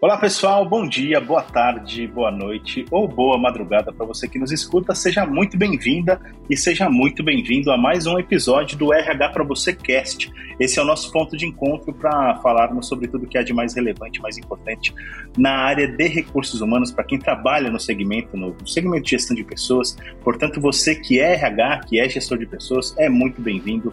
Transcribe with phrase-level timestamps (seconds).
[0.00, 4.52] Olá pessoal, bom dia, boa tarde, boa noite ou boa madrugada para você que nos
[4.52, 4.94] escuta.
[4.94, 9.74] Seja muito bem-vinda e seja muito bem-vindo a mais um episódio do RH para você
[9.74, 10.30] Cast.
[10.60, 13.74] Esse é o nosso ponto de encontro para falarmos sobre tudo que é de mais
[13.74, 14.94] relevante, mais importante
[15.36, 19.42] na área de recursos humanos para quem trabalha no segmento, no segmento de gestão de
[19.42, 19.96] pessoas.
[20.22, 23.92] Portanto, você que é RH, que é gestor de pessoas, é muito bem-vindo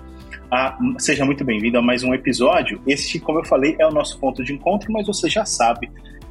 [0.52, 2.82] a, seja muito bem-vindo a mais um episódio.
[2.86, 5.89] Este, como eu falei, é o nosso ponto de encontro, mas você já sabe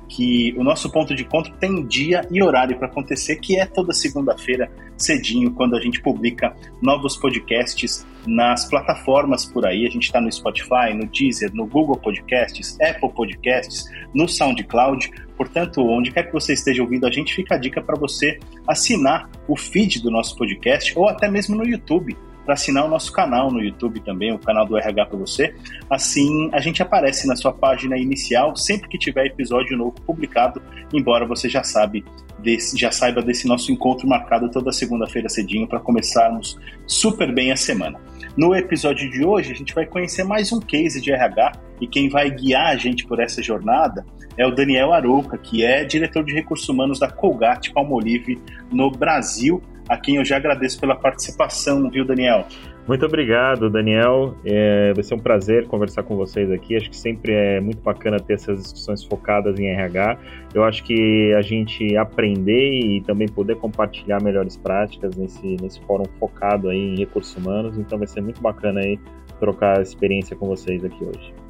[0.09, 3.93] que o nosso ponto de encontro tem dia e horário para acontecer, que é toda
[3.93, 9.87] segunda-feira, cedinho, quando a gente publica novos podcasts nas plataformas por aí.
[9.87, 15.10] A gente está no Spotify, no Deezer, no Google Podcasts, Apple Podcasts, no SoundCloud.
[15.37, 18.38] Portanto, onde quer que você esteja ouvindo a gente, fica a dica para você
[18.69, 23.12] assinar o feed do nosso podcast ou até mesmo no YouTube para assinar o nosso
[23.12, 25.55] canal no YouTube também, o canal do RH para você.
[25.89, 30.62] Assim, a gente aparece na sua página inicial sempre que tiver episódio novo publicado,
[30.93, 32.05] embora você já sabe
[32.38, 37.57] desse, já saiba desse nosso encontro marcado toda segunda-feira cedinho para começarmos super bem a
[37.57, 37.99] semana.
[38.37, 42.09] No episódio de hoje, a gente vai conhecer mais um case de RH e quem
[42.09, 44.05] vai guiar a gente por essa jornada
[44.37, 48.40] é o Daniel Arouca, que é diretor de recursos humanos da Colgate Palmolive
[48.71, 52.46] no Brasil a quem eu já agradeço pela participação, viu, Daniel?
[52.87, 54.37] Muito obrigado, Daniel.
[54.45, 56.77] É, vai ser um prazer conversar com vocês aqui.
[56.77, 60.18] Acho que sempre é muito bacana ter essas discussões focadas em RH.
[60.52, 66.05] Eu acho que a gente aprender e também poder compartilhar melhores práticas nesse, nesse fórum
[66.21, 67.78] focado aí em recursos humanos.
[67.78, 68.99] Então vai ser muito bacana aí
[69.41, 71.44] trocar experiência com vocês aqui hoje.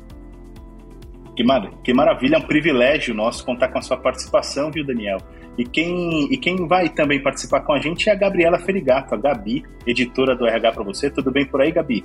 [1.36, 5.18] Que, mar que maravilha, é um privilégio nosso contar com a sua participação, viu, Daniel?
[5.56, 9.18] E quem, e quem vai também participar com a gente é a Gabriela Ferigato, a
[9.18, 11.10] Gabi, editora do RH para você.
[11.10, 12.04] Tudo bem por aí, Gabi?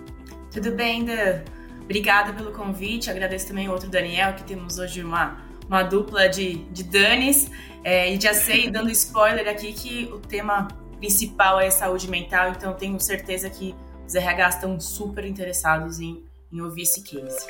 [0.52, 1.42] Tudo bem, Dan.
[1.84, 3.10] Obrigada pelo convite.
[3.10, 7.50] Agradeço também ao outro Daniel, que temos hoje uma, uma dupla de, de Danis.
[7.84, 10.68] É, e já sei, dando spoiler aqui, que o tema
[11.00, 13.74] principal é saúde mental, então tenho certeza que
[14.06, 17.48] os RH estão super interessados em, em ouvir esse case.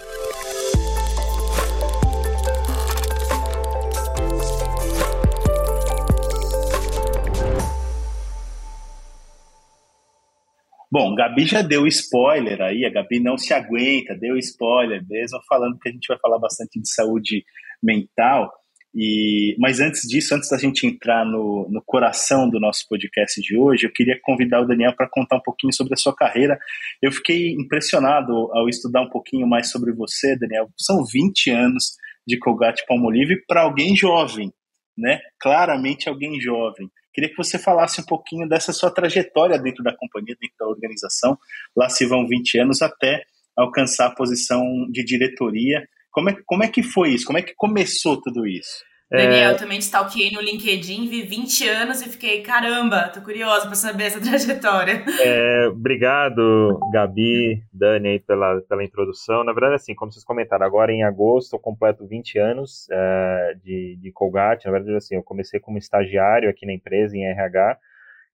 [10.92, 15.78] Bom, Gabi já deu spoiler aí, a Gabi não se aguenta, deu spoiler mesmo, falando
[15.78, 17.44] que a gente vai falar bastante de saúde
[17.82, 18.52] mental.
[18.94, 23.56] E, mas antes disso, antes da gente entrar no, no coração do nosso podcast de
[23.56, 26.58] hoje, eu queria convidar o Daniel para contar um pouquinho sobre a sua carreira.
[27.02, 30.70] Eu fiquei impressionado ao estudar um pouquinho mais sobre você, Daniel.
[30.76, 31.92] São 20 anos
[32.26, 34.52] de Colgate Palmolive para alguém jovem,
[34.98, 35.20] né?
[35.40, 36.90] Claramente alguém jovem.
[37.14, 41.38] Queria que você falasse um pouquinho dessa sua trajetória dentro da companhia, dentro da organização.
[41.76, 43.24] Lá se vão 20 anos até
[43.56, 45.88] alcançar a posição de diretoria.
[46.12, 47.26] Como é, como é que foi isso?
[47.26, 48.89] Como é que começou tudo isso?
[49.12, 49.54] Daniel, é...
[49.56, 54.22] também stalkeei no LinkedIn, vi 20 anos e fiquei, caramba, tô curiosa para saber essa
[54.22, 55.04] trajetória.
[55.20, 59.44] É, obrigado, Gabi, Dani, pela, pela introdução.
[59.44, 63.98] Na verdade, assim, como vocês comentaram, agora em agosto eu completo 20 anos é, de,
[64.00, 64.68] de Colgate.
[64.68, 67.80] Na verdade, assim, eu comecei como estagiário aqui na empresa, em RH,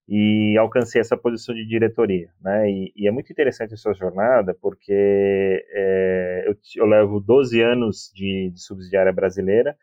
[0.07, 2.69] e alcancei essa posição de diretoria, né?
[2.69, 8.51] E, e é muito interessante essa jornada, porque é, eu, eu levo 12 anos de,
[8.53, 9.75] de subsidiária brasileira,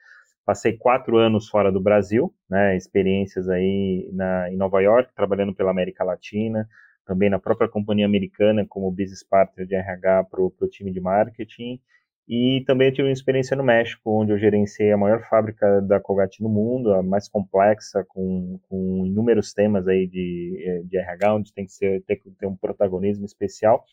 [0.45, 5.71] Passei quatro anos fora do Brasil, né, experiências aí na, em Nova York, trabalhando pela
[5.71, 6.69] América Latina,
[7.07, 11.81] também na própria companhia americana como business partner de RH para o time de marketing,
[12.29, 16.43] e também tive uma experiência no México, onde eu gerenciei a maior fábrica da Colgate
[16.43, 21.67] no mundo, a mais complexa, com, com inúmeros temas aí de, de RH, onde tem
[21.67, 23.85] que, ser, tem que ter um protagonismo especial.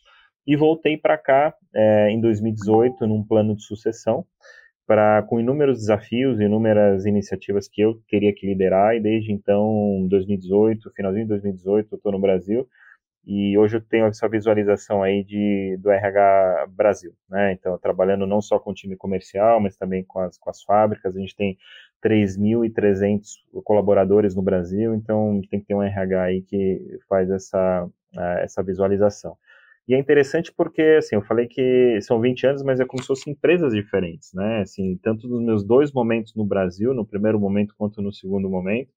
[0.46, 4.26] E voltei para cá é, em 2018, num plano de sucessão,
[5.27, 11.25] com inúmeros desafios, inúmeras iniciativas que eu teria que liderar e desde então, 2018, finalzinho
[11.25, 12.67] de 2018, eu estou no Brasil
[13.25, 17.53] e hoje eu tenho essa visualização aí de, do RH Brasil, né?
[17.53, 21.16] Então, trabalhando não só com o time comercial, mas também com as, com as fábricas,
[21.16, 21.57] a gente tem
[22.03, 23.21] 3.300
[23.63, 27.88] colaboradores no Brasil, então tem que ter um RH aí que faz essa,
[28.42, 29.38] essa visualização.
[29.89, 33.07] E é interessante porque, assim, eu falei que são 20 anos, mas é como se
[33.07, 34.62] fossem empresas diferentes, né?
[34.62, 38.91] Assim, tanto nos meus dois momentos no Brasil, no primeiro momento quanto no segundo momento.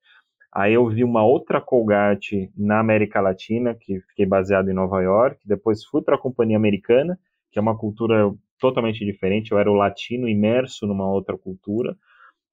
[0.53, 5.41] Aí eu vi uma outra Colgate na América Latina, que fiquei baseado em Nova York.
[5.47, 7.19] Depois fui para a companhia americana,
[7.51, 9.53] que é uma cultura totalmente diferente.
[9.53, 11.97] Eu era o latino imerso numa outra cultura.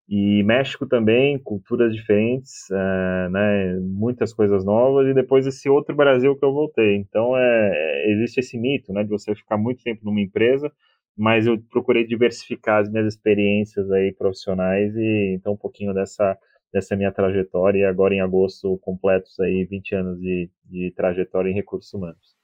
[0.09, 6.35] E México também, culturas diferentes, é, né, muitas coisas novas, e depois esse outro Brasil
[6.35, 6.95] que eu voltei.
[6.95, 10.71] Então, é, existe esse mito, né, de você ficar muito tempo numa empresa
[11.19, 16.37] mas eu procurei diversificar as minhas experiências aí profissionais e então um pouquinho dessa
[16.71, 21.53] dessa minha trajetória e agora em agosto completos aí 20 anos de, de trajetória em
[21.53, 22.37] recursos humanos.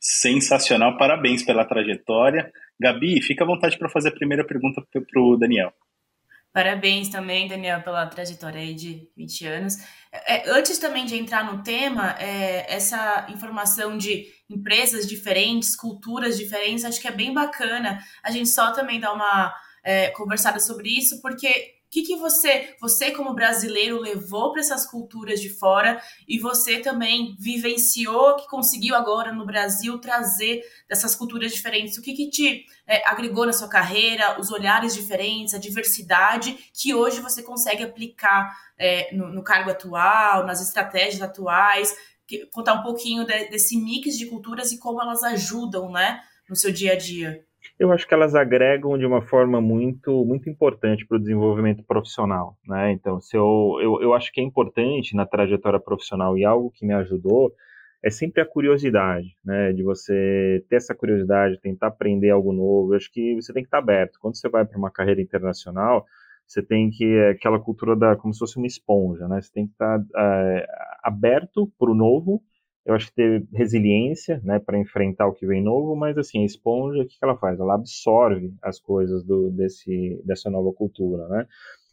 [0.00, 2.50] Sensacional, parabéns pela trajetória.
[2.80, 5.72] Gabi, fica à vontade para fazer a primeira pergunta para o Daniel.
[6.52, 9.76] Parabéns também, Daniel, pela trajetória aí de 20 anos.
[10.12, 16.84] É, antes também de entrar no tema, é, essa informação de empresas diferentes, culturas diferentes,
[16.84, 19.54] acho que é bem bacana a gente só também dar uma
[19.84, 24.84] é, conversada sobre isso, porque o que, que você, você como brasileiro, levou para essas
[24.84, 25.98] culturas de fora
[26.28, 31.96] e você também vivenciou, que conseguiu agora no Brasil trazer dessas culturas diferentes?
[31.96, 36.92] O que, que te é, agregou na sua carreira, os olhares diferentes, a diversidade que
[36.92, 41.96] hoje você consegue aplicar é, no, no, cargo atual, nas estratégias atuais?
[42.26, 46.54] Que, contar um pouquinho de, desse mix de culturas e como elas ajudam né, no
[46.54, 47.47] seu dia a dia.
[47.78, 52.56] Eu acho que elas agregam de uma forma muito, muito importante para o desenvolvimento profissional,
[52.66, 52.90] né?
[52.90, 56.84] Então, se eu, eu, eu acho que é importante na trajetória profissional e algo que
[56.84, 57.52] me ajudou
[58.02, 59.72] é sempre a curiosidade, né?
[59.72, 62.92] De você ter essa curiosidade, tentar aprender algo novo.
[62.92, 64.18] Eu acho que você tem que estar aberto.
[64.20, 66.04] Quando você vai para uma carreira internacional,
[66.46, 69.40] você tem que é aquela cultura da como se fosse uma esponja, né?
[69.40, 70.66] Você tem que estar é,
[71.04, 72.42] aberto para o novo
[72.88, 76.46] eu acho que ter resiliência, né, para enfrentar o que vem novo, mas assim, a
[76.46, 77.60] esponja, o que, ela faz?
[77.60, 81.46] Ela absorve as coisas do, desse, dessa nova cultura, né?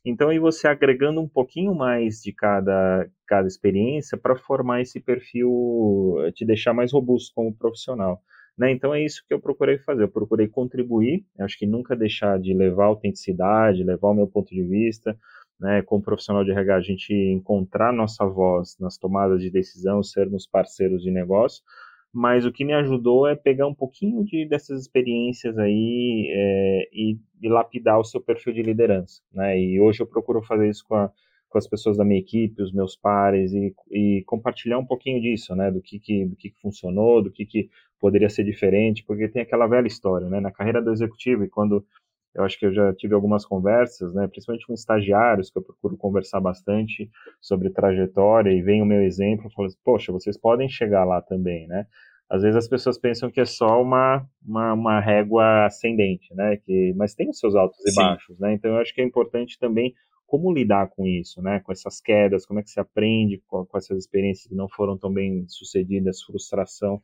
[0.06, 6.15] Então, e você agregando um pouquinho mais de cada, cada experiência para formar esse perfil,
[6.33, 8.21] te deixar mais robusto como profissional.
[8.57, 8.71] Né?
[8.71, 10.03] Então, é isso que eu procurei fazer.
[10.03, 14.63] Eu procurei contribuir, acho que nunca deixar de levar autenticidade, levar o meu ponto de
[14.63, 15.18] vista,
[15.60, 20.48] né, como profissional de RH, a gente encontrar nossa voz nas tomadas de decisão, sermos
[20.48, 21.63] parceiros de negócio,
[22.13, 27.18] mas o que me ajudou é pegar um pouquinho de, dessas experiências aí é, e,
[27.42, 30.96] e, lapidar o seu perfil de liderança, né, e hoje eu procuro fazer isso com,
[30.96, 31.12] a,
[31.50, 35.56] com as pessoas da minha equipe, os meus pares, e, e compartilhar um pouquinho disso,
[35.56, 37.69] né, do que, que, do que, funcionou, do que, que
[38.00, 41.86] poderia ser diferente, porque tem aquela velha história, né, na carreira do executivo, e quando
[42.35, 45.95] eu acho que eu já tive algumas conversas, né, principalmente com estagiários, que eu procuro
[45.95, 47.09] conversar bastante
[47.41, 51.65] sobre trajetória, e vem o meu exemplo, falo assim, poxa, vocês podem chegar lá também,
[51.67, 51.87] né?
[52.29, 56.57] Às vezes as pessoas pensam que é só uma, uma, uma régua ascendente, né?
[56.57, 57.91] Que, mas tem os seus altos Sim.
[57.91, 58.53] e baixos, né?
[58.53, 59.93] Então eu acho que é importante também
[60.25, 61.59] como lidar com isso, né?
[61.59, 64.97] Com essas quedas, como é que se aprende com, com essas experiências que não foram
[64.97, 66.99] tão bem sucedidas, frustração.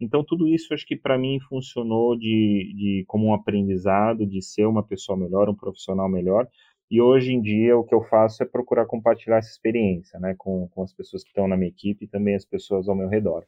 [0.00, 4.66] Então, tudo isso acho que para mim funcionou de, de, como um aprendizado, de ser
[4.66, 6.48] uma pessoa melhor, um profissional melhor.
[6.90, 10.68] E hoje em dia o que eu faço é procurar compartilhar essa experiência né, com,
[10.68, 13.44] com as pessoas que estão na minha equipe e também as pessoas ao meu redor.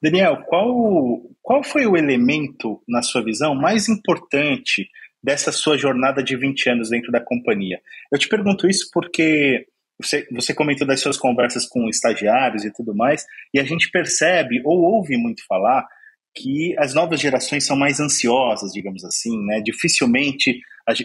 [0.00, 4.88] Daniel, qual, qual foi o elemento, na sua visão, mais importante
[5.20, 7.80] dessa sua jornada de 20 anos dentro da companhia?
[8.12, 9.66] Eu te pergunto isso porque
[10.00, 14.60] você, você comentou das suas conversas com estagiários e tudo mais, e a gente percebe
[14.64, 15.86] ou ouve muito falar
[16.34, 19.60] que as novas gerações são mais ansiosas, digamos assim, né?
[19.60, 20.60] Dificilmente,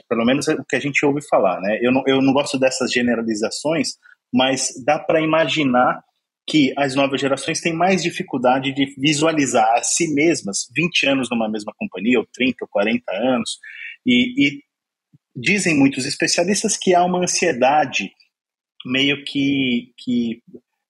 [0.07, 1.79] pelo menos é o que a gente ouve falar, né?
[1.81, 3.93] Eu não, eu não gosto dessas generalizações,
[4.31, 6.03] mas dá para imaginar
[6.47, 11.49] que as novas gerações têm mais dificuldade de visualizar a si mesmas 20 anos numa
[11.49, 13.57] mesma companhia, ou 30 ou 40 anos,
[14.05, 14.59] e, e
[15.35, 18.11] dizem muitos especialistas que há uma ansiedade
[18.85, 20.41] meio que, que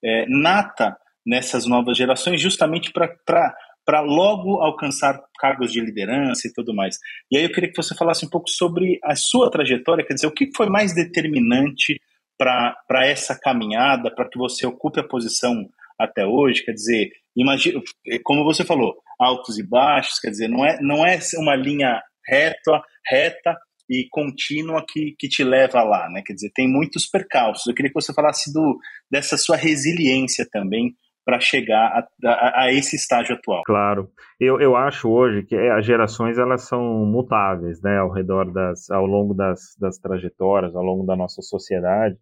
[0.03, 6.97] é, nata nessas novas gerações, justamente para logo alcançar cargos de liderança e tudo mais.
[7.31, 10.27] E aí eu queria que você falasse um pouco sobre a sua trajetória, quer dizer,
[10.27, 11.99] o que foi mais determinante
[12.37, 15.65] para essa caminhada, para que você ocupe a posição
[15.97, 17.81] até hoje, quer dizer, imagina,
[18.23, 22.81] como você falou, altos e baixos, quer dizer, não é, não é uma linha reta,
[23.05, 23.57] reta,
[23.89, 26.21] e contínua que, que te leva lá, né?
[26.25, 27.67] Quer dizer, tem muitos percalços.
[27.67, 28.77] Eu queria que você falasse do,
[29.11, 33.63] dessa sua resiliência também para chegar a, a, a, esse estágio atual.
[33.65, 34.09] Claro,
[34.39, 39.05] eu, eu acho hoje que as gerações elas são mutáveis, né, ao redor das, ao
[39.05, 42.17] longo das, das trajetórias, ao longo da nossa sociedade.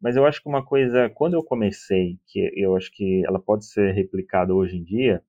[0.00, 3.66] Mas eu acho que uma coisa, quando eu comecei, que eu acho que ela pode
[3.66, 5.22] ser replicada hoje em dia,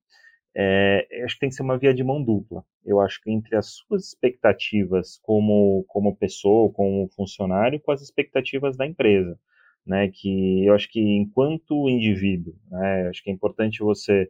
[0.56, 2.64] é, acho que tem que ser uma via de mão dupla.
[2.84, 8.76] Eu acho que entre as suas expectativas como, como pessoa, como funcionário, com as expectativas
[8.76, 9.38] da empresa.
[9.86, 14.28] Né, que eu acho que enquanto indivíduo, né, acho que é importante você,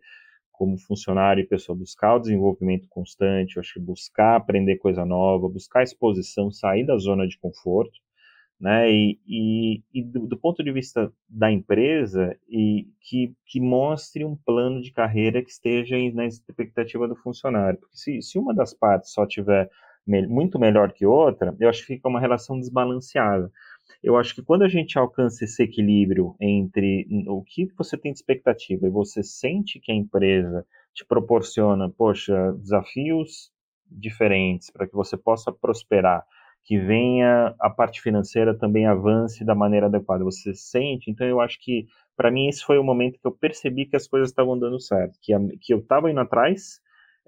[0.52, 5.48] como funcionário e pessoa, buscar o desenvolvimento constante, eu acho que buscar aprender coisa nova,
[5.48, 7.98] buscar exposição, sair da zona de conforto,
[8.60, 8.90] né?
[8.90, 14.36] E, e, e do, do, ponto de vista da empresa, e que, que mostre um
[14.36, 17.78] plano de carreira que esteja na expectativa do funcionário.
[17.78, 19.70] Porque se, se uma das partes só tiver
[20.06, 23.50] me, muito melhor que outra, eu acho que fica uma relação desbalanceada.
[24.02, 28.18] Eu acho que quando a gente alcança esse equilíbrio entre o que você tem de
[28.18, 33.50] expectativa e você sente que a empresa te proporciona, poxa, desafios
[33.90, 36.24] diferentes para que você possa prosperar
[36.64, 40.24] que venha a parte financeira também avance da maneira adequada.
[40.24, 41.10] Você sente?
[41.10, 41.86] Então, eu acho que,
[42.16, 45.18] para mim, esse foi o momento que eu percebi que as coisas estavam dando certo,
[45.22, 46.80] que, a, que eu estava indo atrás,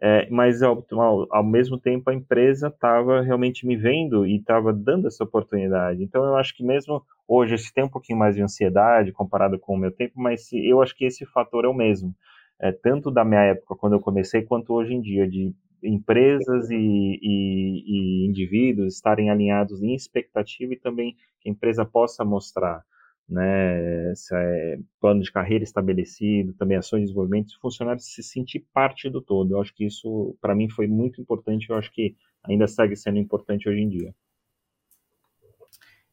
[0.02, 4.72] é, mas ao, ao, ao, mesmo tempo a empresa estava realmente me vendo e estava
[4.72, 6.02] dando essa oportunidade.
[6.02, 9.75] Então, eu acho que mesmo hoje, se tem um pouquinho mais de ansiedade comparado com
[9.75, 12.14] o meu tempo, mas eu acho que esse fator é o mesmo.
[12.58, 16.75] É, tanto da minha época, quando eu comecei, quanto hoje em dia, de empresas e,
[16.76, 22.84] e, e, indivíduos estarem alinhados em expectativa e também que a empresa possa mostrar
[23.30, 29.08] né, é plano de carreira estabelecido, também ações de desenvolvimento, os funcionários se sentir parte
[29.08, 29.54] do todo.
[29.54, 33.18] Eu acho que isso, para mim, foi muito importante, eu acho que ainda segue sendo
[33.18, 34.14] importante hoje em dia.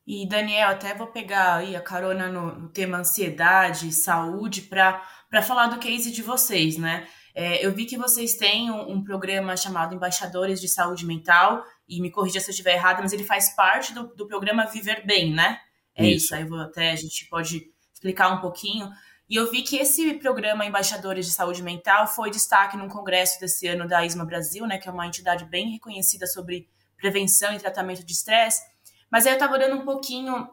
[0.06, 5.02] E, Daniel, até vou pegar aí a carona no, no tema ansiedade, saúde, para
[5.42, 7.08] falar do case de vocês, né?
[7.40, 12.02] É, eu vi que vocês têm um, um, programa chamado Embaixadores de Saúde Mental, e
[12.02, 15.36] me corrija se eu estiver errado, mas ele faz parte do, do programa Viver Bem,
[15.36, 15.60] né?
[15.94, 16.26] É isso.
[16.26, 16.36] isso.
[16.36, 18.90] Aí vou até a gente pode explicar um pouquinho.
[19.30, 23.68] E eu vi que esse programa Embaixadores de Saúde Mental foi destaque num congresso desse
[23.68, 26.68] ano da ISMA Brasil, né, que é uma entidade bem reconhecida sobre
[26.98, 28.64] prevenção e tratamento de estresse.
[29.12, 30.50] Mas aí eu estava olhando um pouquinho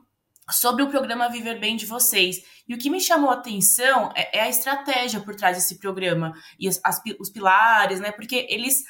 [0.51, 2.43] sobre o programa Viver Bem de vocês.
[2.69, 6.33] E o que me chamou a atenção é, é a estratégia por trás desse programa
[6.59, 8.13] e as, as, os pilares, né?
[8.13, 8.85] Porque eles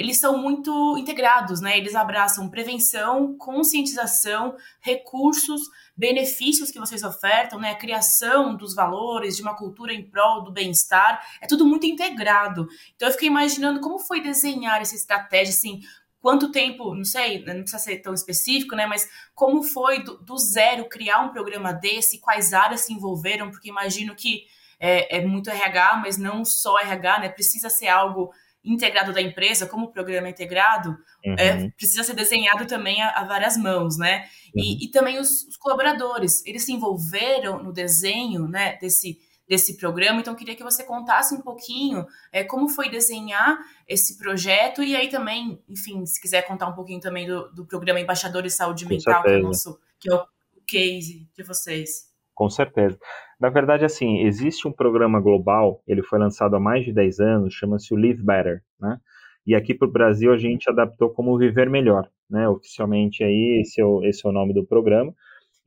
[0.00, 1.76] eles são muito integrados, né?
[1.76, 5.60] Eles abraçam prevenção, conscientização, recursos,
[5.94, 7.72] benefícios que vocês ofertam, né?
[7.72, 12.66] A criação dos valores, de uma cultura em prol do bem-estar, é tudo muito integrado.
[12.96, 15.80] Então eu fiquei imaginando como foi desenhar essa estratégia, assim,
[16.20, 18.86] quanto tempo, não sei, não precisa ser tão específico, né?
[18.86, 23.68] Mas como foi do, do zero criar um programa desse, quais áreas se envolveram, porque
[23.68, 24.44] imagino que
[24.78, 27.28] é, é, muito RH, mas não só RH, né?
[27.28, 28.32] Precisa ser algo
[28.64, 30.90] integrado da empresa, como o programa é integrado,
[31.24, 31.34] uhum.
[31.38, 34.28] é, precisa ser desenhado também a, a várias mãos, né?
[34.54, 34.62] Uhum.
[34.62, 39.18] E, e, também os, os, colaboradores, eles se envolveram no desenho, né, desse
[39.50, 40.20] desse programa.
[40.20, 45.08] Então, queria que você contasse um pouquinho é, como foi desenhar esse projeto e aí
[45.08, 48.90] também, enfim, se quiser contar um pouquinho também do, do programa Embaixadores de Saúde Com
[48.90, 50.24] Mental, que é, o nosso, que é o
[50.64, 52.08] case de vocês.
[52.32, 52.96] Com certeza.
[53.40, 57.52] Na verdade, assim, existe um programa global, ele foi lançado há mais de 10 anos,
[57.52, 59.00] chama-se o Live Better, né?
[59.44, 62.48] E aqui para o Brasil a gente adaptou como Viver Melhor, né?
[62.48, 65.12] Oficialmente aí esse é o, esse é o nome do programa.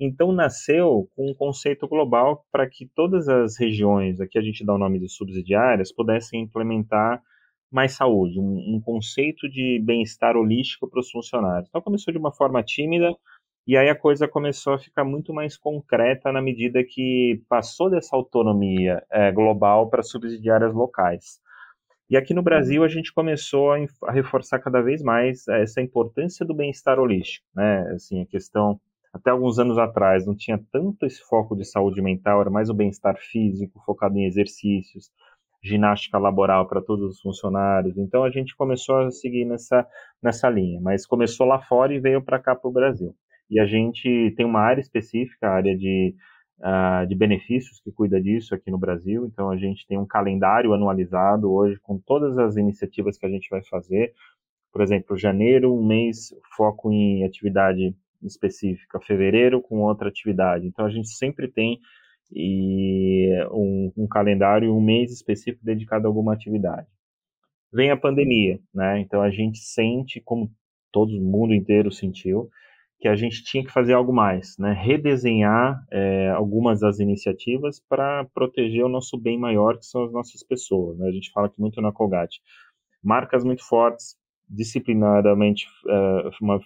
[0.06, 4.78] Então nasceu um conceito global para que todas as regiões, aqui a gente dá o
[4.78, 7.22] nome de subsidiárias, pudessem implementar
[7.72, 11.70] mais saúde, um, um conceito de bem-estar holístico para os funcionários.
[11.70, 13.16] Então começou de uma forma tímida
[13.66, 18.14] e aí a coisa começou a ficar muito mais concreta na medida que passou dessa
[18.14, 21.40] autonomia é, global para subsidiárias locais.
[22.10, 26.54] E aqui no Brasil a gente começou a, reforçar cada vez mais essa importância do
[26.54, 27.90] bem-estar holístico, né?
[27.96, 28.80] Assim, a questão
[29.14, 32.74] até alguns anos atrás não tinha tanto esse foco de saúde mental, era mais o
[32.74, 35.12] bem-estar físico, focado em exercícios,
[35.64, 37.98] ginástica laboral para todos os funcionários.
[37.98, 39.88] Então a gente começou a seguir nessa,
[40.22, 43.16] nessa linha, mas começou lá fora e veio para cá para o Brasil.
[43.50, 46.16] E a gente tem uma área específica, a área de,
[46.60, 49.26] uh, de benefícios, que cuida disso aqui no Brasil.
[49.26, 53.48] Então a gente tem um calendário anualizado hoje com todas as iniciativas que a gente
[53.50, 54.14] vai fazer.
[54.72, 57.96] Por exemplo, janeiro, um mês foco em atividade
[58.28, 60.68] específica, fevereiro com outra atividade.
[60.68, 61.80] Então a gente sempre tem
[62.32, 66.88] e um, um calendário, um mês específico dedicado a alguma atividade.
[67.72, 69.00] Vem a pandemia, né?
[69.00, 70.52] Então a gente sente, como
[70.92, 72.50] todo mundo inteiro sentiu,
[73.00, 74.74] que a gente tinha que fazer algo mais, né?
[74.74, 80.44] Redesenhar é, algumas das iniciativas para proteger o nosso bem maior, que são as nossas
[80.44, 80.98] pessoas.
[80.98, 81.08] Né?
[81.08, 82.40] A gente fala aqui muito na Colgate.
[83.04, 84.16] Marcas muito fortes,
[84.48, 86.60] disciplinadamente, é, uma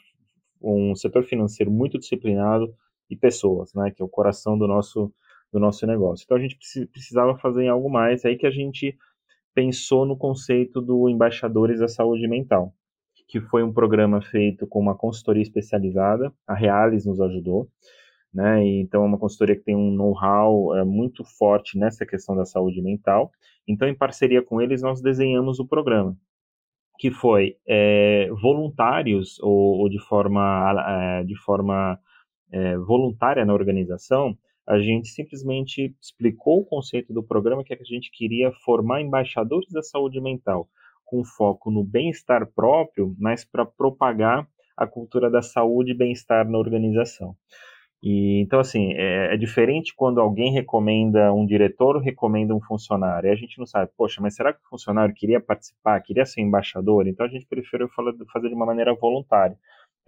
[0.62, 2.74] um setor financeiro muito disciplinado
[3.10, 5.12] e pessoas, né, que é o coração do nosso
[5.52, 6.26] do nosso negócio.
[6.26, 6.58] Então a gente
[6.92, 8.98] precisava fazer algo mais, é aí que a gente
[9.56, 12.74] pensou no conceito do embaixadores da saúde mental,
[13.28, 17.70] que foi um programa feito com uma consultoria especializada, a Realis nos ajudou,
[18.34, 18.64] né?
[18.66, 22.82] Então é uma consultoria que tem um know-how é, muito forte nessa questão da saúde
[22.82, 23.32] mental.
[23.68, 26.16] Então em parceria com eles nós desenhamos o programa
[26.98, 32.00] que foi é, voluntários ou, ou, de forma, é, de forma
[32.51, 34.38] é, voluntária na organização,
[34.68, 39.01] a gente simplesmente explicou o conceito do programa que, é que a gente queria formar
[39.01, 40.68] embaixadores da saúde mental,
[41.06, 46.58] com foco no bem-estar próprio, mas para propagar a cultura da saúde e bem-estar na
[46.58, 47.36] organização.
[48.01, 53.27] E, então, assim, é, é, diferente quando alguém recomenda um diretor ou recomenda um funcionário.
[53.27, 56.42] E a gente não sabe, poxa, mas será que o funcionário queria participar, queria ser
[56.42, 57.08] embaixador?
[57.08, 59.58] Então a gente preferiu fazer de uma maneira voluntária.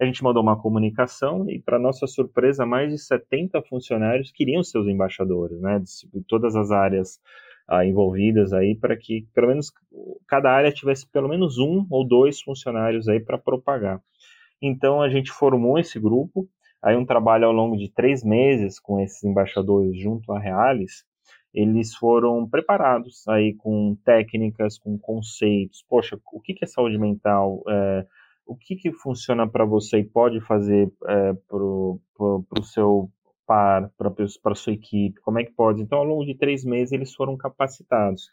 [0.00, 4.78] A gente mandou uma comunicação e, para nossa surpresa, mais de 70 funcionários queriam ser
[4.78, 7.20] os embaixadores, né, de todas as áreas
[7.68, 9.70] ah, envolvidas aí, para que pelo menos
[10.26, 14.00] cada área tivesse pelo menos um ou dois funcionários aí para propagar.
[14.62, 16.48] Então a gente formou esse grupo,
[16.82, 21.04] aí um trabalho ao longo de três meses com esses embaixadores junto à Reales,
[21.52, 25.84] eles foram preparados aí com técnicas, com conceitos.
[25.88, 27.62] Poxa, o que é saúde mental?
[27.68, 28.06] É,
[28.46, 32.00] o que, que funciona para você e pode fazer é, para o
[32.62, 33.10] seu
[33.46, 34.12] par, para
[34.52, 35.20] a sua equipe?
[35.20, 35.82] Como é que pode?
[35.82, 38.28] Então, ao longo de três meses, eles foram capacitados.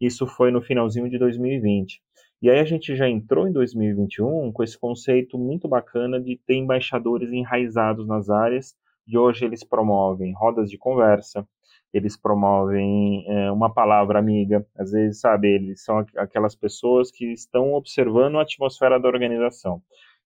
[0.00, 2.02] Isso foi no finalzinho de 2020.
[2.42, 6.54] E aí a gente já entrou em 2021 com esse conceito muito bacana de ter
[6.54, 8.74] embaixadores enraizados nas áreas,
[9.06, 11.46] e hoje eles promovem rodas de conversa,
[11.92, 17.74] eles promovem é, uma palavra amiga, às vezes, sabe, eles são aquelas pessoas que estão
[17.74, 19.82] observando a atmosfera da organização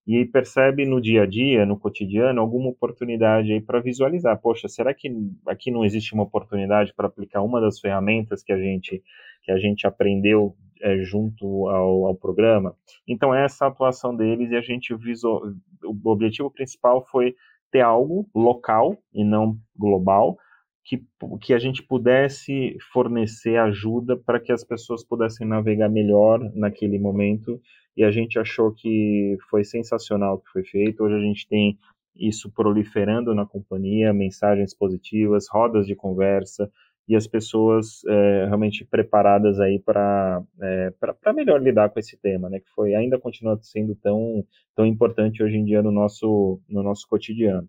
[0.06, 4.38] e percebe no dia a dia, no cotidiano, alguma oportunidade aí para visualizar.
[4.40, 5.10] Poxa, será que
[5.46, 9.02] aqui não existe uma oportunidade para aplicar uma das ferramentas que a gente
[9.42, 10.54] que a gente aprendeu
[10.84, 12.76] é, junto ao, ao, programa?
[13.08, 15.42] Então essa atuação deles e a gente visou,
[15.82, 17.34] o objetivo principal foi
[17.72, 20.36] ter algo local e não global
[20.84, 21.02] que,
[21.40, 27.58] que a gente pudesse fornecer ajuda para que as pessoas pudessem navegar melhor naquele momento.
[27.96, 31.02] E a gente achou que foi sensacional o que foi feito.
[31.02, 31.78] Hoje a gente tem
[32.14, 36.70] isso proliferando na companhia, mensagens positivas, rodas de conversa
[37.06, 42.48] e as pessoas é, realmente preparadas aí para é, para melhor lidar com esse tema,
[42.48, 42.60] né?
[42.60, 44.44] Que foi ainda continua sendo tão
[44.74, 47.68] tão importante hoje em dia no nosso no nosso cotidiano.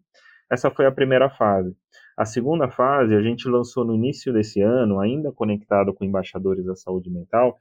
[0.49, 1.75] Essa foi a primeira fase.
[2.17, 6.75] A segunda fase a gente lançou no início desse ano, ainda conectado com embaixadores da
[6.75, 7.57] saúde mental,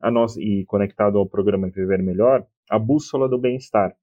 [0.00, 3.94] a nossa, e conectado ao programa Viver Melhor, a bússola do bem-estar.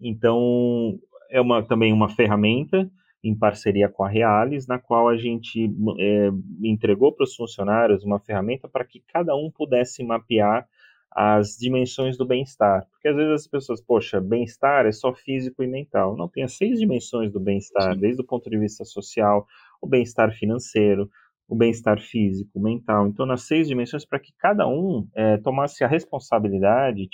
[0.00, 0.98] Então,
[1.30, 2.90] é uma, também uma ferramenta
[3.28, 6.30] em parceria com a Reales, na qual a gente é,
[6.62, 10.66] entregou para os funcionários uma ferramenta para que cada um pudesse mapear
[11.10, 12.86] as dimensões do bem-estar.
[12.90, 16.14] Porque às vezes as pessoas, poxa, bem-estar é só físico e mental.
[16.16, 19.46] Não, tem as seis dimensões do bem-estar, desde o ponto de vista social,
[19.80, 21.08] o bem-estar financeiro,
[21.48, 23.08] o bem-estar físico, mental.
[23.08, 27.08] Então, nas seis dimensões, para que cada um é, tomasse a responsabilidade,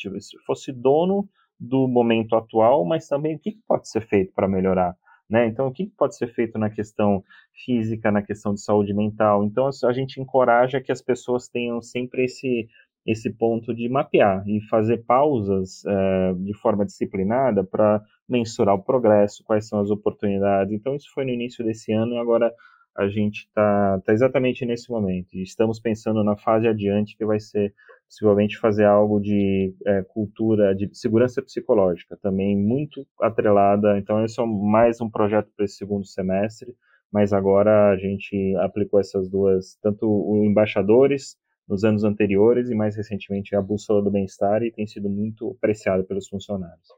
[0.45, 4.97] fosse dono do momento atual, mas também o que pode ser feito para melhorar.
[5.33, 5.47] Né?
[5.47, 7.25] Então, o que pode ser feito na questão
[7.65, 9.43] física, na questão de saúde mental?
[9.45, 12.69] Então, a gente encoraja que as pessoas tenham sempre esse
[13.05, 19.43] esse ponto de mapear e fazer pausas é, de forma disciplinada para mensurar o progresso,
[19.43, 20.73] quais são as oportunidades.
[20.73, 22.55] Então, isso foi no início desse ano e agora
[22.97, 25.35] a gente está tá exatamente nesse momento.
[25.35, 27.75] E estamos pensando na fase adiante, que vai ser
[28.07, 33.99] possivelmente fazer algo de é, cultura, de segurança psicológica, também muito atrelada.
[33.99, 36.75] Então, esse é mais um projeto para esse segundo semestre,
[37.11, 42.97] mas agora a gente aplicou essas duas, tanto o embaixadores nos anos anteriores e mais
[42.97, 46.89] recentemente a bússola do bem-estar e tem sido muito apreciado pelos funcionários.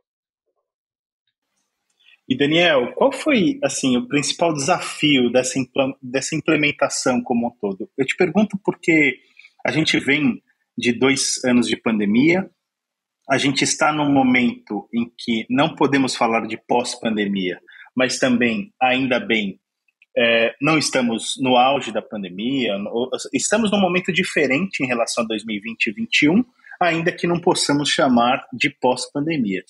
[2.29, 5.61] E Daniel, qual foi assim o principal desafio dessa,
[6.03, 7.89] dessa implementação como um todo?
[7.99, 9.19] Eu te pergunto porque
[9.65, 10.43] a gente vem
[10.77, 12.51] de dois anos de pandemia,
[13.29, 17.59] a gente está num momento em que não podemos falar de pós-pandemia,
[17.95, 19.61] mas também, ainda bem,
[20.17, 22.73] é, não estamos no auge da pandemia,
[23.33, 26.45] estamos num momento diferente em relação a 2020 e 2021,
[26.81, 29.63] ainda que não possamos chamar de pós-pandemia.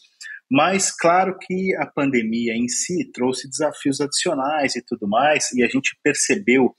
[0.50, 5.66] Mas, claro que a pandemia em si trouxe desafios adicionais e tudo mais, e a
[5.66, 6.74] gente percebeu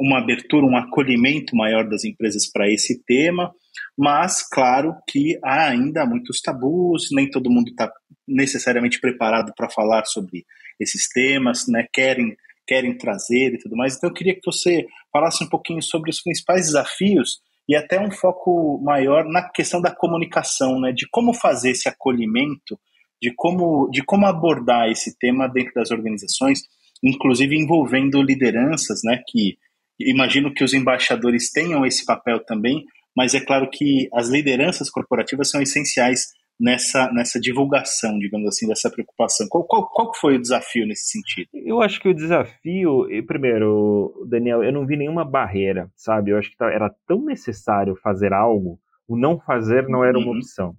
[0.00, 3.52] uma abertura, um acolhimento maior das empresas para esse tema,
[3.96, 7.92] mas, claro que há ainda muitos tabus, nem todo mundo está
[8.26, 10.44] necessariamente preparado para falar sobre
[10.80, 11.86] esses temas, né?
[11.92, 13.96] querem querem trazer e tudo mais.
[13.96, 18.10] Então eu queria que você falasse um pouquinho sobre os principais desafios e até um
[18.10, 22.78] foco maior na questão da comunicação, né, de como fazer esse acolhimento,
[23.22, 26.62] de como, de como abordar esse tema dentro das organizações,
[27.02, 29.56] inclusive envolvendo lideranças, né, que
[30.00, 32.84] imagino que os embaixadores tenham esse papel também,
[33.16, 38.90] mas é claro que as lideranças corporativas são essenciais nessa, nessa divulgação, digamos assim, dessa
[38.90, 39.46] preocupação?
[39.48, 41.48] Qual, qual, qual foi o desafio nesse sentido?
[41.52, 46.30] Eu acho que o desafio, primeiro, Daniel, eu não vi nenhuma barreira, sabe?
[46.30, 50.30] Eu acho que tá, era tão necessário fazer algo, o não fazer não era uma
[50.30, 50.38] uhum.
[50.38, 50.74] opção.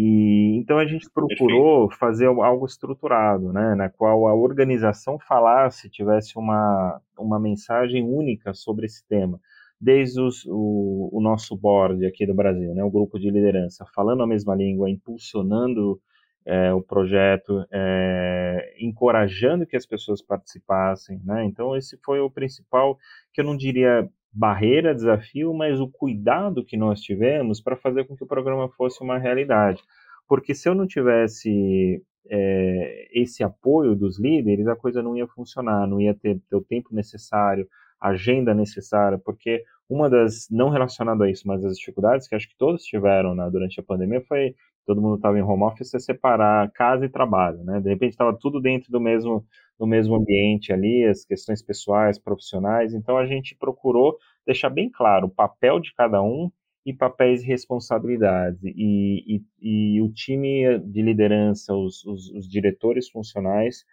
[0.00, 1.98] E então a gente procurou Perfeito.
[1.98, 8.86] fazer algo estruturado, né, na qual a organização falasse, tivesse uma, uma mensagem única sobre
[8.86, 9.40] esse tema
[9.80, 14.22] desde os, o, o, nosso board aqui do Brasil, né, o grupo de liderança, falando
[14.22, 16.00] a mesma língua, impulsionando
[16.46, 21.44] é, o projeto, é, encorajando que as pessoas participassem, né?
[21.44, 22.96] Então esse foi o principal,
[23.32, 28.16] que eu não diria barreira, desafio, mas o cuidado que nós tivemos para fazer com
[28.16, 29.82] que o programa fosse uma realidade.
[30.28, 35.86] Porque se eu não tivesse é, esse apoio dos líderes, a coisa não ia funcionar,
[35.86, 37.66] não ia ter, ter o tempo necessário,
[38.00, 42.56] agenda necessária, porque uma das, não relacionado a isso, mas as dificuldades que acho que
[42.56, 44.54] todos tiveram né, durante a pandemia foi,
[44.86, 47.80] todo mundo estava em home office, é separar casa e trabalho, né?
[47.80, 49.44] De repente estava tudo dentro do mesmo,
[49.78, 55.26] do mesmo ambiente ali, as questões pessoais, profissionais, então a gente procurou deixar bem claro
[55.26, 56.50] o papel de cada um
[56.84, 58.58] e papéis e responsabilidades.
[58.64, 63.84] E, e, e o time de liderança, os, os, os diretores funcionais,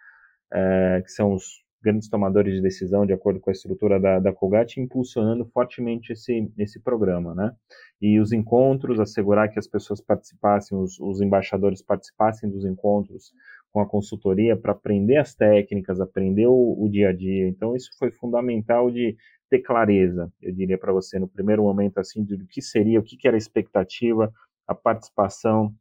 [0.52, 1.44] é, que são os
[1.82, 6.50] grandes tomadores de decisão, de acordo com a estrutura da, da Colgate, impulsionando fortemente esse,
[6.58, 7.52] esse programa, né?
[8.00, 13.30] E os encontros, assegurar que as pessoas participassem, os, os embaixadores participassem dos encontros
[13.72, 17.48] com a consultoria para aprender as técnicas, aprender o, o, dia a dia.
[17.48, 19.16] Então, isso foi fundamental de
[19.48, 23.16] ter clareza, eu diria para você, no primeiro momento, assim, do que seria, o que,
[23.16, 24.32] que era a expectativa,
[24.66, 25.72] a participação,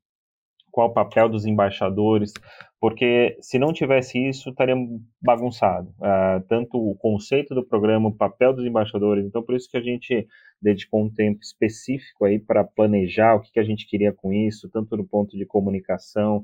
[0.76, 2.34] qual o papel dos embaixadores,
[2.82, 4.76] porque se não tivesse isso, estaria
[5.22, 5.90] bagunçado.
[5.92, 9.26] Uh, tanto o conceito do programa, o papel dos embaixadores.
[9.26, 10.28] Então, por isso que a gente
[10.62, 14.70] dedicou um tempo específico aí para planejar o que, que a gente queria com isso,
[14.70, 16.44] tanto do ponto de comunicação.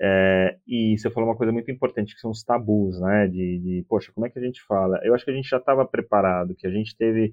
[0.00, 3.26] É, e você falou uma coisa muito importante, que são os tabus, né?
[3.26, 5.00] De, de poxa, como é que a gente fala?
[5.02, 7.32] Eu acho que a gente já estava preparado, que a gente teve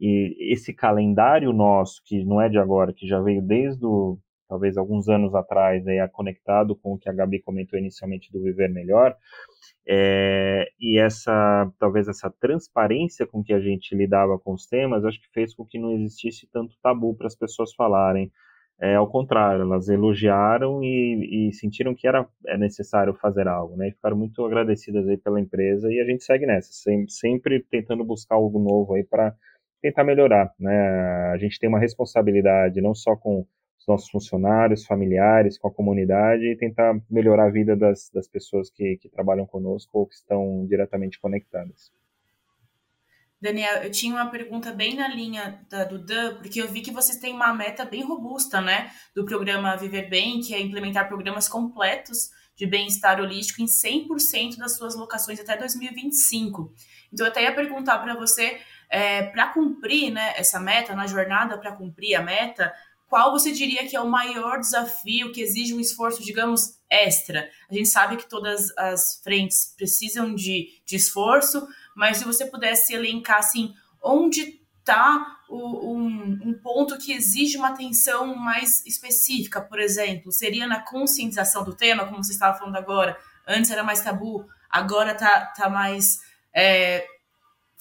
[0.00, 4.76] e esse calendário nosso, que não é de agora, que já veio desde o talvez
[4.76, 9.16] alguns anos atrás, aí, conectado com o que a Gabi comentou inicialmente do Viver Melhor,
[9.86, 15.20] é, e essa, talvez essa transparência com que a gente lidava com os temas, acho
[15.20, 18.30] que fez com que não existisse tanto tabu para as pessoas falarem.
[18.80, 23.88] É, ao contrário, elas elogiaram e, e, sentiram que era é necessário fazer algo, né?
[23.88, 28.04] E ficaram muito agradecidas aí pela empresa e a gente segue nessa, sempre, sempre tentando
[28.04, 29.34] buscar algo novo aí para
[29.80, 31.30] tentar melhorar, né?
[31.32, 33.46] A gente tem uma responsabilidade não só com
[33.78, 38.70] os nossos funcionários, familiares, com a comunidade e tentar melhorar a vida das, das pessoas
[38.70, 41.92] que, que trabalham conosco ou que estão diretamente conectadas.
[43.44, 46.90] Daniel, eu tinha uma pergunta bem na linha da, do Dan, porque eu vi que
[46.90, 51.46] vocês têm uma meta bem robusta, né, do programa Viver Bem, que é implementar programas
[51.46, 56.72] completos de bem-estar holístico em 100% das suas locações até 2025.
[57.12, 61.58] Então, eu até ia perguntar para você, é, para cumprir né, essa meta, na jornada
[61.58, 62.72] para cumprir a meta,
[63.14, 67.48] qual você diria que é o maior desafio que exige um esforço, digamos, extra?
[67.70, 72.92] A gente sabe que todas as frentes precisam de, de esforço, mas se você pudesse
[72.92, 80.30] elencar assim, onde está um, um, ponto que exige uma atenção mais específica, por exemplo,
[80.30, 83.16] seria na conscientização do tema, como você estava falando agora.
[83.46, 86.18] Antes era mais tabu, agora está tá mais
[86.54, 87.06] é,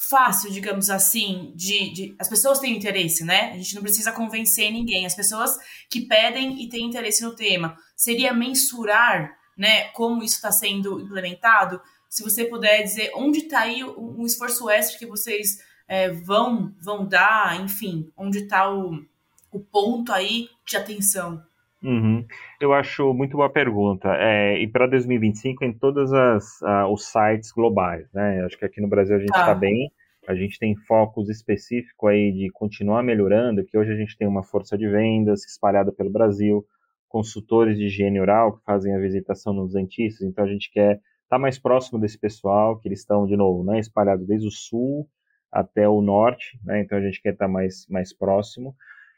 [0.09, 3.51] fácil, digamos assim, de, de, As pessoas têm interesse, né?
[3.53, 5.05] A gente não precisa convencer ninguém.
[5.05, 5.57] As pessoas
[5.89, 7.77] que pedem e têm interesse no tema.
[7.95, 11.81] Seria mensurar, né, como isso está sendo implementado?
[12.13, 17.07] Se você puder dizer onde está aí um esforço extra que vocês é, vão, vão
[17.07, 19.03] dar, enfim, onde está o,
[19.51, 21.41] o ponto aí de atenção.
[21.81, 22.23] Uhum.
[22.61, 24.09] Eu acho muito boa pergunta.
[24.15, 28.45] É, e para 2025 em todos uh, os sites globais, né?
[28.45, 29.55] Acho que aqui no Brasil a gente está ah.
[29.55, 29.91] bem.
[30.27, 34.43] A gente tem focos específicos aí de continuar melhorando, que hoje a gente tem uma
[34.43, 36.63] força de vendas espalhada pelo Brasil,
[37.09, 41.01] consultores de higiene oral que fazem a visitação nos dentistas, então a gente quer
[41.33, 44.51] estar tá mais próximo desse pessoal, que eles estão, de novo, né, espalhados desde o
[44.51, 45.07] sul
[45.51, 48.75] até o norte, né, então a gente quer estar tá mais, mais próximo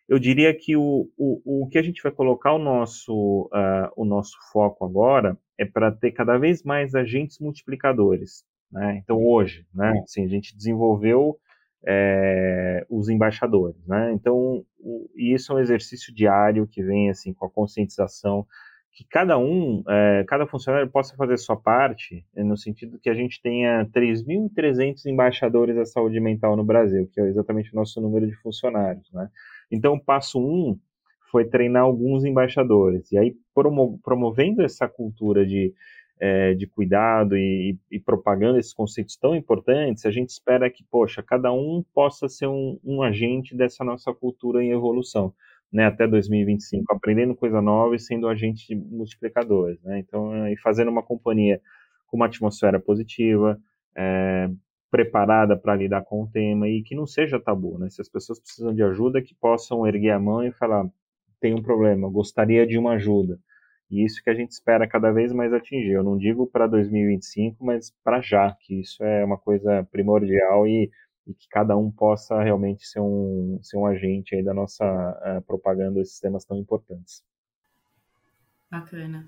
[0.07, 4.05] eu diria que o, o, o que a gente vai colocar o nosso, uh, o
[4.05, 8.43] nosso foco agora é para ter cada vez mais agentes multiplicadores.
[8.71, 9.01] Né?
[9.03, 11.39] Então, hoje, né, assim, a gente desenvolveu
[11.87, 13.83] é, os embaixadores.
[13.87, 14.11] Né?
[14.13, 18.45] Então, o, e isso é um exercício diário que vem assim com a conscientização
[18.95, 23.41] que cada um, é, cada funcionário possa fazer sua parte, no sentido que a gente
[23.41, 28.33] tenha 3.300 embaixadores da saúde mental no Brasil, que é exatamente o nosso número de
[28.37, 29.11] funcionários.
[29.11, 29.29] Né?
[29.69, 30.79] Então, passo um
[31.29, 33.11] foi treinar alguns embaixadores.
[33.11, 33.35] E aí,
[34.01, 35.73] promovendo essa cultura de,
[36.17, 41.21] é, de cuidado e, e, propagando esses conceitos tão importantes, a gente espera que, poxa,
[41.21, 45.33] cada um possa ser um, um agente dessa nossa cultura em evolução.
[45.75, 49.99] Né, até 2025, aprendendo coisa nova e sendo agente multiplicadores, né?
[49.99, 51.59] Então, é, e fazendo uma companhia
[52.07, 53.59] com uma atmosfera positiva,
[53.93, 54.49] é,
[54.89, 57.89] preparada para lidar com o tema e que não seja tabu, né?
[57.89, 60.85] Se as pessoas precisam de ajuda, que possam erguer a mão e falar:
[61.41, 63.37] tem um problema, gostaria de uma ajuda.
[63.91, 65.91] E isso que a gente espera cada vez mais atingir.
[65.91, 70.89] Eu não digo para 2025, mas para já, que isso é uma coisa primordial e,
[71.27, 75.41] e, que cada um possa realmente ser um, ser um agente aí da nossa uh,
[75.43, 77.23] propaganda esses temas tão importantes.
[78.69, 79.27] Bacana.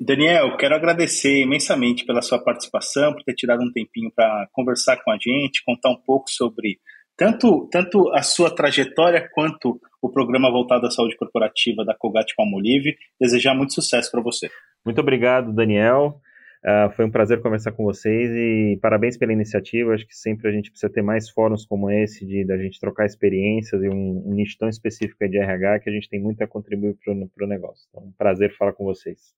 [0.00, 5.12] Daniel, quero agradecer imensamente pela sua participação, por ter tirado um tempinho para conversar com
[5.12, 6.80] a gente, contar um pouco sobre
[7.16, 12.96] tanto, tanto a sua trajetória quanto o programa voltado à saúde corporativa da Colgate Palmolive.
[13.20, 14.50] Desejar muito sucesso para você.
[14.84, 16.20] Muito obrigado, Daniel.
[16.64, 19.92] Uh, foi um prazer conversar com vocês e parabéns pela iniciativa.
[19.92, 23.04] Acho que sempre a gente precisa ter mais fóruns como esse, de da gente trocar
[23.04, 26.46] experiências e um, um nicho tão específico de RH que a gente tem muito a
[26.46, 27.84] contribuir para o negócio.
[27.90, 29.34] Então, um prazer falar com vocês.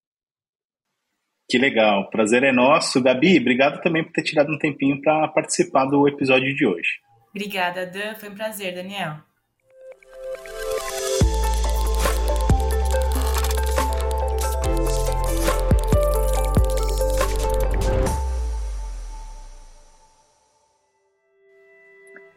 [1.48, 3.02] Que legal, prazer é nosso.
[3.02, 7.00] Gabi, obrigado também por ter tirado um tempinho para participar do episódio de hoje.
[7.30, 8.14] Obrigada, Dan.
[8.14, 9.16] Foi um prazer, Daniel.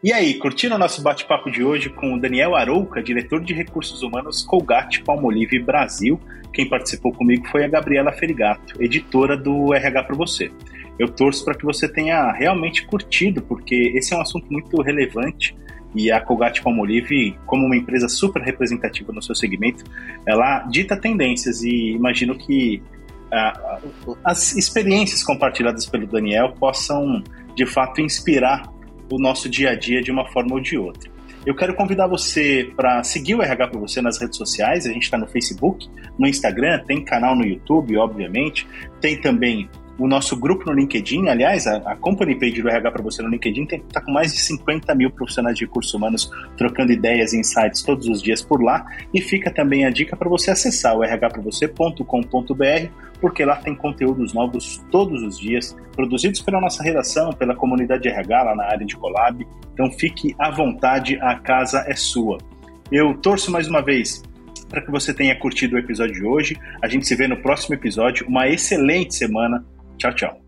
[0.00, 4.00] E aí, curtindo o nosso bate-papo de hoje com o Daniel Arouca, diretor de recursos
[4.00, 6.20] humanos Colgate Palmolive Brasil.
[6.52, 10.52] Quem participou comigo foi a Gabriela Ferigato, editora do RH para você.
[11.00, 15.56] Eu torço para que você tenha realmente curtido, porque esse é um assunto muito relevante
[15.96, 19.82] e a Colgate Palmolive, como uma empresa super representativa no seu segmento,
[20.24, 22.80] ela dita tendências e imagino que
[23.32, 27.20] uh, as experiências compartilhadas pelo Daniel possam
[27.56, 28.77] de fato inspirar
[29.10, 31.10] o nosso dia a dia de uma forma ou de outra.
[31.46, 34.86] Eu quero convidar você para seguir o RH para você nas redes sociais.
[34.86, 38.66] A gente está no Facebook, no Instagram, tem canal no YouTube, obviamente.
[39.00, 39.68] Tem também
[39.98, 41.28] o nosso grupo no LinkedIn.
[41.28, 44.40] Aliás, a, a company page do RH para você no LinkedIn está com mais de
[44.40, 48.86] 50 mil profissionais de recursos humanos trocando ideias e insights todos os dias por lá.
[49.12, 52.88] E fica também a dica para você acessar o rhpravocê.com.br,
[53.20, 58.08] porque lá tem conteúdos novos todos os dias, produzidos pela nossa redação, pela comunidade de
[58.08, 59.44] RH lá na área de Colab.
[59.74, 62.38] Então fique à vontade, a casa é sua.
[62.90, 64.22] Eu torço mais uma vez
[64.68, 66.56] para que você tenha curtido o episódio de hoje.
[66.82, 68.26] A gente se vê no próximo episódio.
[68.28, 69.64] Uma excelente semana
[69.98, 70.47] Tchau, tchau.